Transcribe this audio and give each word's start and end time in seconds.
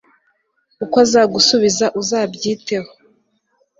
uko 0.83 0.95
azagusubiza 1.05 1.85
uzabyiteho 2.01 2.91